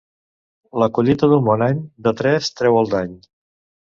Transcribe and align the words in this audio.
La 0.83 0.85
collita 0.97 1.29
d'un 1.33 1.43
bon 1.47 1.63
any, 1.65 1.83
de 2.07 2.13
tres 2.21 2.49
treu 2.61 2.79
el 2.81 2.91
dany. 2.95 3.13